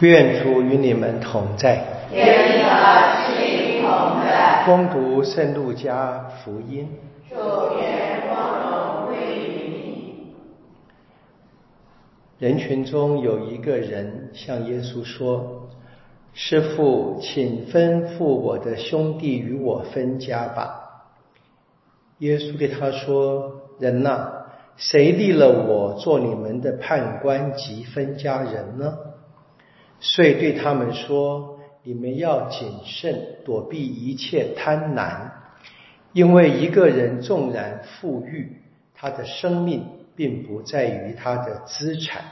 [0.00, 1.82] 愿主与你们同在。
[2.12, 3.88] 愿你的心灵同
[4.22, 4.62] 在。
[4.66, 6.86] 恭读圣路加福音。
[7.30, 7.36] 主
[7.80, 10.34] 愿光荣归于你。
[12.38, 15.70] 人群中有一个人向耶稣说
[16.34, 20.82] ：“师傅，请吩咐我的兄弟与我分家吧。”
[22.20, 24.28] 耶稣对他说：“人呐，
[24.76, 28.92] 谁立了我做你们的判官及分家人呢？”
[30.00, 35.30] 遂对他们说：“你们要谨慎，躲避一切贪婪，
[36.12, 38.56] 因为一个人纵然富裕，
[38.94, 42.22] 他的生命并不在于他的资产。”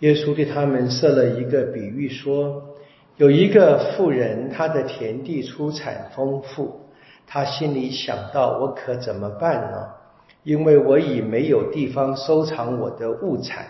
[0.00, 2.76] 耶稣对他们设了一个比喻说
[3.18, 6.80] ：“有一个富人，他的田地出产丰富。”
[7.32, 9.88] 他心里想到：“我可怎么办呢？
[10.42, 13.66] 因为我已没有地方收藏我的物产。”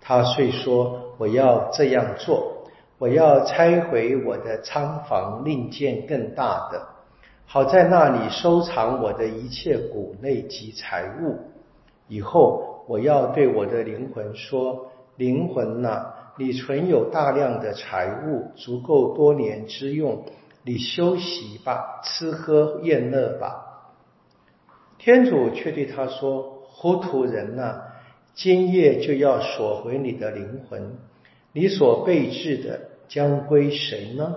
[0.00, 2.64] 他遂说：“我要这样做，
[2.98, 6.86] 我要拆毁我的仓房，另建更大的，
[7.46, 11.38] 好在那里收藏我的一切谷类及财物。
[12.08, 20.24] 以后我要对我的灵魂说：灵魂呐，你存有大量的财物，足够多年之用。”
[20.64, 23.90] 你休息吧，吃喝宴乐吧。
[24.96, 27.82] 天主却对他说：“糊涂人呐，
[28.34, 30.96] 今夜就要索回你的灵魂。
[31.52, 34.36] 你所备置的将归谁呢？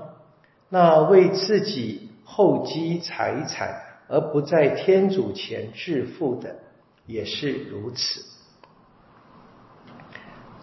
[0.70, 6.56] 那为自己厚积财产而不在天主前致富的，
[7.06, 8.26] 也是如此。”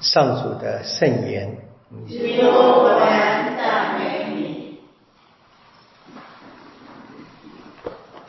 [0.01, 1.57] 上主的圣言。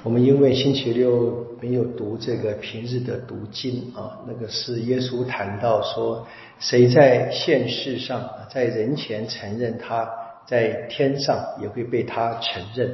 [0.03, 6.27] 我们因为星期六没有读这个平日的读经啊，那个是耶稣谈到说，
[6.59, 10.09] 谁在现世上在人前承认他
[10.45, 12.93] 在天上也会被他承认。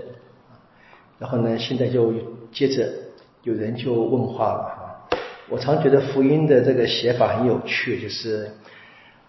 [1.18, 2.14] 然后呢，现在就
[2.52, 2.88] 接着
[3.42, 5.18] 有人就问话了哈，
[5.50, 8.52] 我常觉得福音的这个写法很有趣，就是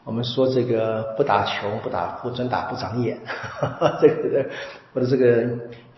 [0.04, 3.18] 我们说这个不打穷不打富，专打不长眼，
[4.02, 4.44] 这个
[4.92, 5.48] 或者这个。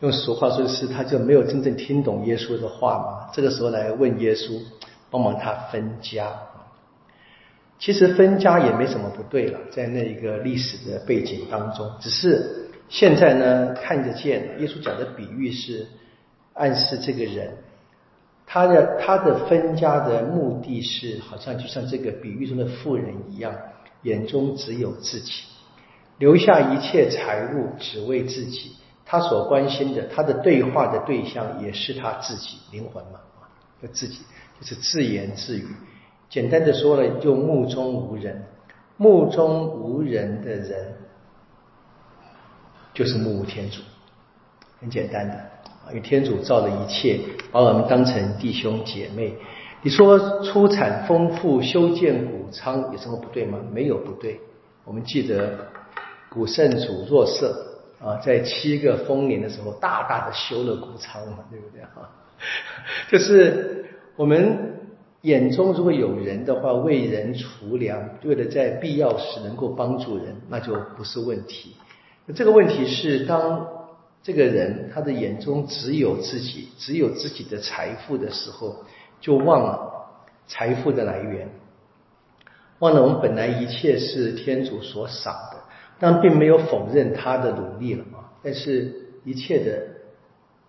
[0.02, 3.30] 用俗话说是，他就没有真正听懂耶稣的话嘛？
[3.32, 4.60] 这个时候来问耶稣，
[5.10, 6.28] 帮忙他分家。
[7.78, 15.86] 其实分家也没什么不对了，在那一个历史的背景当中，只是现在呢看得见，耶稣讲的比喻是
[16.54, 17.58] 暗示这个人，
[18.44, 23.54] 他的他的分家的目的是，好像就像这个比喻中的富人一样，
[24.02, 25.44] 眼中只有自己，
[26.18, 28.72] 留下一切财物只为自己。
[29.12, 33.44] 他所关心的，他的对话的对象也是他自己灵魂嘛啊，
[33.82, 34.20] 就自己
[34.58, 35.68] 就是自言自语。
[36.30, 38.42] 简单的说了，就目中无人。
[38.96, 40.94] 目中无人的人，
[42.94, 43.82] 就是目无天主。
[44.80, 47.20] 很简单的啊，因为天主造了一切，
[47.50, 49.34] 把我们当成弟兄姐妹。
[49.82, 53.58] 你说出产丰富，修建谷仓有什么不对吗？
[53.74, 54.40] 没有不对。
[54.86, 55.66] 我们记得
[56.30, 57.68] 古圣主若瑟。
[58.02, 62.10] 啊，在七个丰年的时候，大大的修了谷仓嘛，对不对哈？
[63.08, 63.86] 就是
[64.16, 64.80] 我们
[65.20, 71.76] 眼中如果有人的话，为人除粮，为了在必要时能够帮助人，那就不是问题。
[72.34, 73.68] 这个问题是，当
[74.22, 78.84] 这个人他的眼中只有自己，只有自己的财富的时候，
[79.20, 80.08] 就忘了
[80.48, 81.48] 财富的来源，
[82.80, 85.36] 忘了我们本来一切是天主所赏。
[86.02, 88.34] 但并没有否认他的努力了啊！
[88.42, 88.92] 但是
[89.22, 89.80] 一切的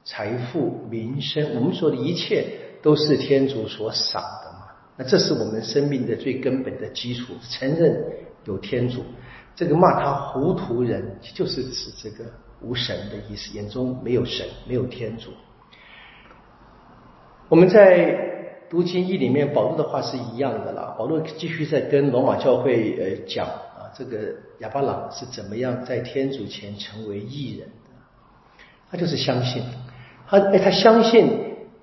[0.03, 2.45] 财富、民生，我们说的一切
[2.83, 4.67] 都是天主所赏的嘛。
[4.95, 7.99] 那这是我们生命的最根本的基础，承认
[8.45, 9.03] 有天主。
[9.55, 12.29] 这个骂他糊涂人，就是指这个
[12.61, 15.31] 无神的意思，眼中没有神，没有天主。
[17.50, 20.94] 我们在读经义里面，保罗的话是一样的了。
[20.95, 23.47] 保罗继续在跟罗马教会呃讲。
[23.95, 27.73] 这个亚巴郎是怎么样在天主前成为艺人的？
[28.89, 29.63] 他就是相信，
[30.27, 31.29] 他哎，他相信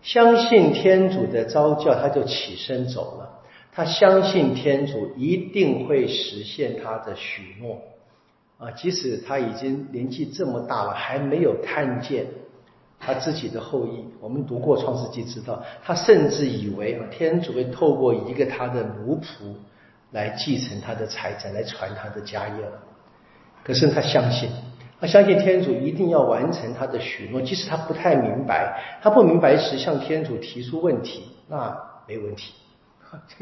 [0.02, 3.40] 相信天主的召教，他就起身走了。
[3.73, 7.79] 他相信天主一定会实现他的许诺
[8.58, 8.70] 啊！
[8.73, 12.26] 即使他已经年纪这么大了，还没有看见
[12.99, 14.05] 他自己的后裔。
[14.20, 19.55] 我们读过创世纪，知道他甚至以为，天主会透过一个他的奴仆。
[20.12, 22.83] 来继承他的财产，来传他的家业了。
[23.62, 24.49] 可是他相信，
[25.01, 31.77] 他相信天主一定要完成他的许诺，即使他不太明白，他不明白时向天主提出问题，那
[32.09, 32.53] 没问题。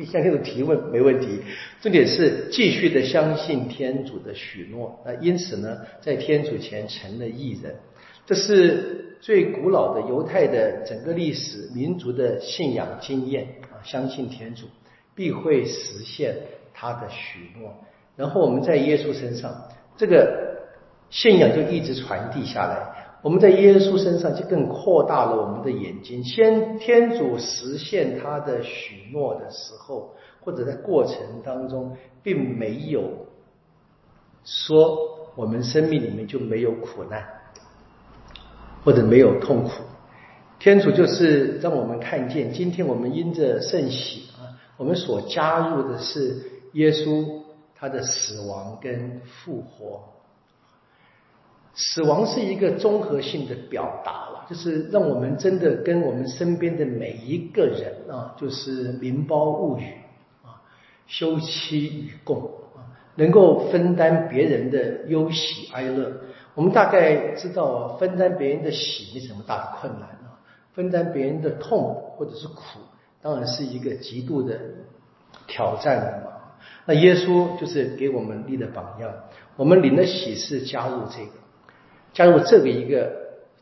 [0.06, 1.42] 向天主提问没问题。
[1.82, 7.76] 重点是继续的相信天主的许诺，那因此呢，在天主前成了义人。
[8.24, 14.66] 这是最古老的犹太的整个历史民族的信仰经验啊，相信天主
[15.14, 16.34] 必会实现
[16.78, 17.74] 他的许诺。
[18.14, 19.52] 然后我们在耶稣身上，
[19.96, 20.58] 这个
[21.10, 22.94] 信仰就一直传递下来。
[23.20, 26.22] 我们在耶稣身上就更扩大了我们的眼睛。
[26.22, 33.02] 先天主实现他的许诺的时候，或者在过程当中，并没有
[34.44, 34.96] 说
[35.34, 37.24] 我们生命里面就没有苦难，
[38.84, 39.70] 或者没有痛苦。
[40.60, 46.40] 天主就是让我们看见，今天我们因着圣喜啊，我们所加入的是
[46.78, 47.42] 耶稣
[47.74, 50.04] 他的死亡跟复活。
[51.74, 59.92] 死亡是一个综合性的表达了，就是让我们真的跟我们身边的每一个人啊，就是民胞物语
[60.44, 60.62] 啊，
[61.06, 62.42] 休戚与共
[62.76, 66.12] 啊，能够分担别人的忧喜哀乐。
[66.54, 70.38] 我们大概知道，分担别人的喜没什么大的困难啊，
[70.74, 72.80] 分担别人的痛或者是苦，
[73.22, 74.58] 当然是一个极度的
[75.46, 76.32] 挑战了嘛。
[76.88, 79.12] 那耶稣就是给我们立的榜样，
[79.56, 81.32] 我们领了喜事加入这个。
[82.14, 83.12] 加入这个一个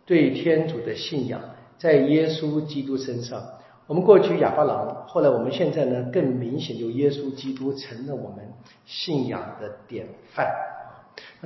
[0.05, 1.41] 对天主的信仰，
[1.77, 3.45] 在耶稣基督身上，
[3.89, 8.47] 我们过去哑巴郎，后来我们现在呢，更明显就耶稣基督成了我们
[8.87, 10.47] 信仰的典范。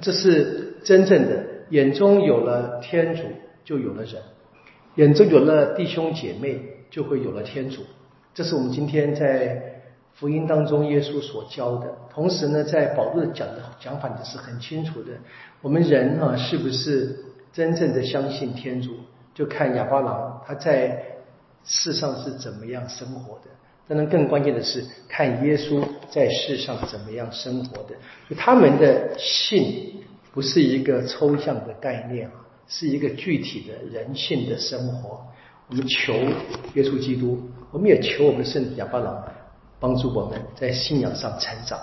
[0.02, 3.22] 这是真正的眼中有了天主，
[3.64, 4.20] 就有了人；
[4.96, 6.60] 眼中有了弟兄姐妹，
[6.90, 7.80] 就会有了天主。
[8.34, 9.69] 这是我们今天在
[10.20, 11.96] 福音当中耶稣所教的。
[12.12, 15.12] 同时呢，在保罗讲的讲法也是很清楚的。
[15.62, 17.24] 我们人啊，是不是
[17.54, 18.96] 真正的相信天主？
[19.32, 21.02] 就看哑巴郎他在
[21.64, 23.46] 世上是怎么样生活的。
[23.88, 27.94] 当然，更关键的是看耶稣在世上怎么样生活的。
[28.28, 29.94] 就他们的信
[30.32, 32.32] 不是一个抽象的概念啊，
[32.68, 35.20] 是一个具体的人性的生活。
[35.68, 36.12] 我们求
[36.74, 37.40] 耶稣基督，
[37.70, 39.24] 我们也求我们圣哑巴郎
[39.80, 41.80] 帮助我们在信仰上成长。